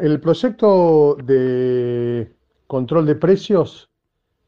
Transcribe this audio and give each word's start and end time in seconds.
El 0.00 0.18
proyecto 0.18 1.14
de 1.22 2.32
control 2.66 3.04
de 3.04 3.16
precios 3.16 3.90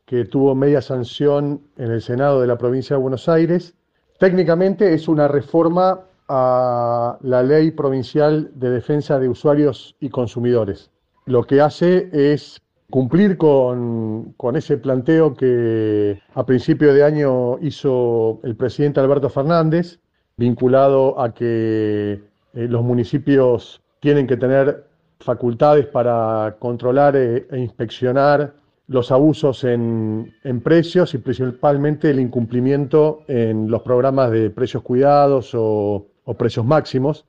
que 0.07 0.25
tuvo 0.25 0.55
media 0.55 0.81
sanción 0.81 1.61
en 1.77 1.91
el 1.91 2.01
Senado 2.01 2.41
de 2.41 2.47
la 2.47 2.57
provincia 2.57 2.97
de 2.97 3.03
Buenos 3.03 3.29
Aires, 3.29 3.75
técnicamente 4.19 4.95
es 4.95 5.09
una 5.09 5.29
reforma 5.29 6.01
a 6.29 7.19
la 7.21 7.43
ley 7.43 7.71
provincial 7.71 8.51
de 8.55 8.71
defensa 8.71 9.19
de 9.19 9.29
usuarios 9.29 9.95
y 10.01 10.09
consumidores. 10.09 10.91
Lo 11.27 11.43
que 11.45 11.61
hace 11.61 12.09
es 12.13 12.63
cumplir 12.89 13.37
con, 13.37 14.35
ese 14.55 14.79
planteo 14.79 15.35
que 15.35 16.19
a 16.35 16.47
principio 16.47 16.95
de 16.95 17.05
año 17.05 17.59
hizo 17.59 18.41
el 18.43 18.57
presidente 18.57 19.01
Alberto 19.01 19.29
Fernández, 19.29 19.99
vinculado 20.39 21.21
a 21.21 21.35
que 21.35 22.13
eh, 22.13 22.21
los 22.55 22.83
municipios 22.83 23.83
tienen 24.01 24.27
que 24.27 24.39
tener 24.39 24.92
facultades 25.23 25.87
para 25.87 26.57
controlar 26.59 27.17
e, 27.17 27.47
e 27.51 27.59
inspeccionar 27.59 28.55
los 28.93 29.11
abusos 29.11 29.65
en, 29.65 30.33
precios 30.63 31.15
y 31.15 31.19
principalmente 31.19 32.11
el 32.11 32.21
incumplimiento 32.21 33.23
en 33.27 33.71
los 33.71 33.83
programas 33.83 34.31
de 34.31 34.51
precios 34.51 34.83
cuidados 34.83 35.53
o, 35.55 36.07
precios 36.39 36.65
máximos. 36.65 37.25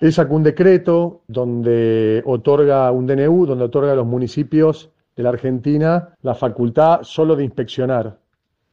Él 0.00 0.12
sacó 0.12 0.34
un 0.34 0.42
decreto 0.42 1.22
donde 1.28 2.22
otorga 2.26 2.90
un 2.90 3.06
DNU, 3.06 3.46
donde 3.46 3.64
otorga 3.64 3.92
a 3.92 3.96
los 3.96 4.06
municipios 4.06 4.90
de 5.16 5.22
la 5.22 5.30
Argentina 5.30 6.14
la 6.22 6.34
facultad 6.34 7.02
solo 7.02 7.36
de 7.36 7.44
inspeccionar. 7.44 8.18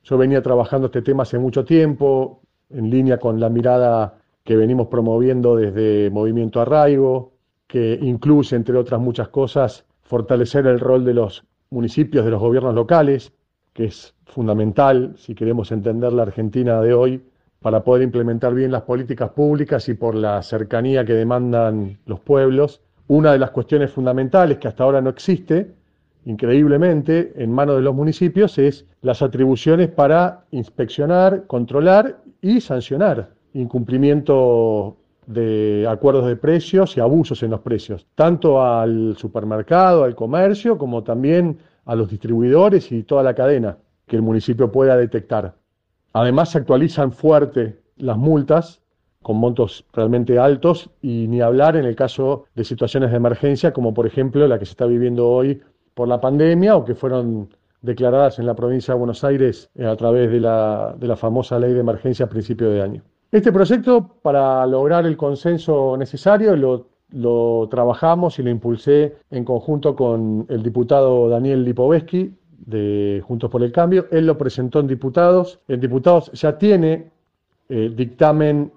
Yo 0.03 0.17
venía 0.17 0.41
trabajando 0.41 0.87
este 0.87 1.01
tema 1.01 1.23
hace 1.23 1.37
mucho 1.37 1.65
tiempo, 1.65 2.41
en 2.69 2.89
línea 2.89 3.17
con 3.17 3.39
la 3.39 3.49
mirada 3.49 4.17
que 4.43 4.55
venimos 4.55 4.87
promoviendo 4.87 5.55
desde 5.55 6.09
Movimiento 6.09 6.61
Arraigo, 6.61 7.33
que 7.69 7.99
incluye, 8.01 8.55
entre 8.55 8.75
otras 8.75 8.99
muchas 8.99 9.27
cosas, 9.27 9.85
fortalecer 10.01 10.65
el 10.65 10.79
rol 10.79 11.05
de 11.05 11.13
los 11.13 11.45
municipios, 11.69 12.25
de 12.25 12.31
los 12.31 12.41
gobiernos 12.41 12.73
locales, 12.73 13.31
que 13.73 13.85
es 13.85 14.15
fundamental 14.25 15.13
si 15.17 15.35
queremos 15.35 15.71
entender 15.71 16.11
la 16.11 16.23
Argentina 16.23 16.81
de 16.81 16.95
hoy 16.95 17.23
para 17.61 17.83
poder 17.83 18.01
implementar 18.01 18.55
bien 18.55 18.71
las 18.71 18.81
políticas 18.81 19.29
públicas 19.29 19.87
y 19.87 19.93
por 19.93 20.15
la 20.15 20.41
cercanía 20.41 21.05
que 21.05 21.13
demandan 21.13 21.99
los 22.07 22.19
pueblos. 22.21 22.81
Una 23.07 23.33
de 23.33 23.37
las 23.37 23.51
cuestiones 23.51 23.91
fundamentales 23.91 24.57
que 24.57 24.67
hasta 24.67 24.83
ahora 24.83 24.99
no 24.99 25.11
existe, 25.11 25.75
increíblemente, 26.25 27.33
en 27.35 27.51
manos 27.51 27.75
de 27.75 27.83
los 27.83 27.93
municipios, 27.93 28.57
es 28.57 28.87
las 29.03 29.21
atribuciones 29.21 29.89
para 29.89 30.45
inspeccionar, 30.49 31.45
controlar 31.45 32.17
y 32.41 32.61
sancionar 32.61 33.29
incumplimiento 33.53 34.97
de 35.29 35.85
acuerdos 35.87 36.25
de 36.25 36.35
precios 36.35 36.97
y 36.97 36.99
abusos 36.99 37.43
en 37.43 37.51
los 37.51 37.59
precios, 37.59 38.07
tanto 38.15 38.63
al 38.63 39.15
supermercado, 39.15 40.03
al 40.03 40.15
comercio, 40.15 40.79
como 40.79 41.03
también 41.03 41.59
a 41.85 41.93
los 41.93 42.09
distribuidores 42.09 42.91
y 42.91 43.03
toda 43.03 43.21
la 43.21 43.35
cadena 43.35 43.77
que 44.07 44.15
el 44.15 44.23
municipio 44.23 44.71
pueda 44.71 44.97
detectar. 44.97 45.53
Además, 46.13 46.49
se 46.49 46.57
actualizan 46.57 47.11
fuerte 47.11 47.79
las 47.97 48.17
multas 48.17 48.81
con 49.21 49.37
montos 49.37 49.85
realmente 49.93 50.39
altos 50.39 50.89
y 50.99 51.27
ni 51.27 51.41
hablar 51.41 51.75
en 51.75 51.85
el 51.85 51.95
caso 51.95 52.45
de 52.55 52.63
situaciones 52.63 53.11
de 53.11 53.17
emergencia, 53.17 53.71
como 53.71 53.93
por 53.93 54.07
ejemplo 54.07 54.47
la 54.47 54.57
que 54.57 54.65
se 54.65 54.71
está 54.71 54.87
viviendo 54.87 55.29
hoy 55.29 55.61
por 55.93 56.07
la 56.07 56.19
pandemia 56.19 56.75
o 56.75 56.83
que 56.83 56.95
fueron 56.95 57.53
declaradas 57.83 58.39
en 58.39 58.47
la 58.47 58.55
provincia 58.55 58.95
de 58.95 58.97
Buenos 58.97 59.23
Aires 59.23 59.69
a 59.79 59.95
través 59.95 60.31
de 60.31 60.39
la, 60.39 60.95
de 60.97 61.07
la 61.07 61.15
famosa 61.15 61.59
ley 61.59 61.73
de 61.73 61.81
emergencia 61.81 62.25
a 62.25 62.29
principio 62.29 62.71
de 62.71 62.81
año. 62.81 63.03
Este 63.31 63.51
proyecto, 63.51 64.15
para 64.23 64.65
lograr 64.65 65.05
el 65.05 65.15
consenso 65.15 65.95
necesario, 65.97 66.55
lo, 67.11 67.67
trabajamos 67.69 68.39
y 68.39 68.43
lo 68.43 68.49
impulsé 68.49 69.17
en 69.29 69.45
conjunto 69.45 69.95
con 69.95 70.47
el 70.49 70.63
diputado 70.63 71.29
Daniel 71.29 71.63
Lipovetsky 71.63 72.33
de 72.65 73.21
Juntos 73.23 73.51
por 73.51 73.61
el 73.61 73.71
Cambio. 73.71 74.07
Él 74.09 74.25
lo 74.25 74.35
presentó 74.35 74.79
en 74.79 74.87
diputados. 74.87 75.59
En 75.67 75.79
diputados 75.79 76.31
ya 76.31 76.57
tiene 76.57 77.11
eh, 77.69 77.91
dictamen 77.95 78.71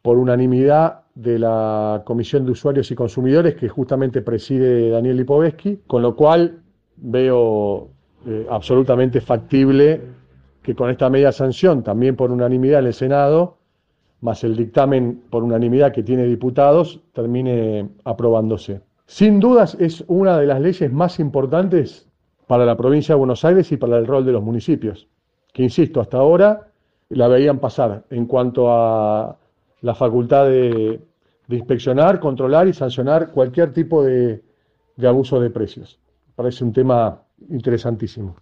por 0.00 0.16
unanimidad 0.16 1.00
de 1.16 1.40
la 1.40 2.02
Comisión 2.06 2.44
de 2.44 2.52
Usuarios 2.52 2.88
y 2.92 2.94
Consumidores 2.94 3.56
que 3.56 3.68
justamente 3.68 4.22
preside 4.22 4.90
Daniel 4.90 5.16
Lipovetsky, 5.16 5.80
con 5.88 6.02
lo 6.02 6.14
cual 6.14 6.60
veo 6.96 7.88
eh, 8.26 8.46
absolutamente 8.48 9.20
factible 9.20 10.00
que 10.62 10.76
con 10.76 10.88
esta 10.88 11.10
media 11.10 11.32
sanción, 11.32 11.82
también 11.82 12.14
por 12.14 12.30
unanimidad 12.30 12.80
en 12.80 12.86
el 12.86 12.94
Senado, 12.94 13.57
más 14.20 14.44
el 14.44 14.56
dictamen 14.56 15.22
por 15.30 15.42
unanimidad 15.44 15.92
que 15.92 16.02
tiene 16.02 16.24
diputados, 16.24 17.00
termine 17.12 17.88
aprobándose. 18.04 18.80
Sin 19.06 19.40
dudas 19.40 19.76
es 19.80 20.04
una 20.06 20.38
de 20.38 20.46
las 20.46 20.60
leyes 20.60 20.92
más 20.92 21.18
importantes 21.18 22.08
para 22.46 22.64
la 22.64 22.76
provincia 22.76 23.14
de 23.14 23.18
Buenos 23.18 23.44
Aires 23.44 23.70
y 23.72 23.76
para 23.76 23.98
el 23.98 24.06
rol 24.06 24.24
de 24.26 24.32
los 24.32 24.42
municipios, 24.42 25.08
que 25.52 25.62
insisto, 25.62 26.00
hasta 26.00 26.18
ahora 26.18 26.68
la 27.10 27.28
veían 27.28 27.58
pasar 27.58 28.04
en 28.10 28.26
cuanto 28.26 28.70
a 28.70 29.36
la 29.80 29.94
facultad 29.94 30.46
de, 30.46 31.00
inspeccionar, 31.48 32.20
controlar 32.20 32.68
y 32.68 32.74
sancionar 32.74 33.30
cualquier 33.30 33.72
tipo 33.72 34.02
de, 34.02 34.42
de 34.96 35.08
abuso 35.08 35.40
de 35.40 35.50
precios. 35.50 35.98
Parece 36.34 36.64
un 36.64 36.72
tema 36.72 37.22
interesantísimo. 37.48 38.36